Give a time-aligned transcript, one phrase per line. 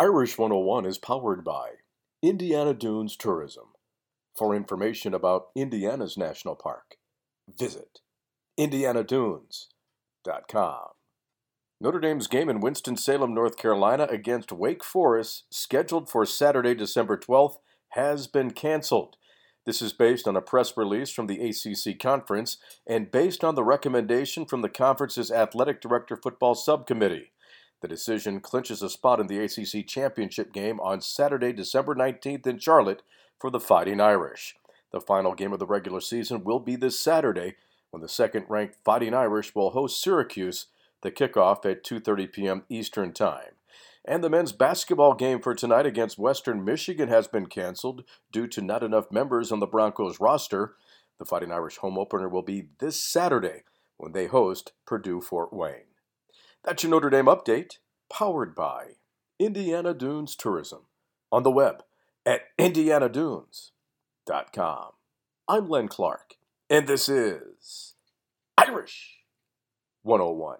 [0.00, 1.70] Irish 101 is powered by
[2.22, 3.70] Indiana Dunes Tourism.
[4.36, 6.98] For information about Indiana's national park,
[7.48, 7.98] visit
[8.56, 10.86] indianadunes.com.
[11.80, 17.56] Notre Dame's game in Winston-Salem, North Carolina against Wake Forest, scheduled for Saturday, December 12th,
[17.88, 19.16] has been canceled.
[19.66, 23.64] This is based on a press release from the ACC Conference and based on the
[23.64, 27.32] recommendation from the conference's Athletic Director Football Subcommittee.
[27.80, 32.58] The decision clinches a spot in the ACC Championship game on Saturday, December 19th in
[32.58, 33.02] Charlotte
[33.38, 34.56] for the Fighting Irish.
[34.90, 37.54] The final game of the regular season will be this Saturday
[37.90, 40.66] when the second-ranked Fighting Irish will host Syracuse,
[41.02, 42.64] the kickoff at 2:30 p.m.
[42.68, 43.54] Eastern Time.
[44.04, 48.62] And the men's basketball game for tonight against Western Michigan has been canceled due to
[48.62, 50.74] not enough members on the Broncos roster.
[51.18, 53.62] The Fighting Irish home opener will be this Saturday
[53.98, 55.87] when they host Purdue Fort Wayne.
[56.64, 57.78] That's your Notre Dame update,
[58.10, 58.94] powered by
[59.38, 60.86] Indiana Dunes Tourism
[61.30, 61.84] on the web
[62.26, 64.90] at indianadunes.com.
[65.46, 66.34] I'm Len Clark,
[66.68, 67.94] and this is
[68.56, 69.18] Irish
[70.02, 70.58] 101.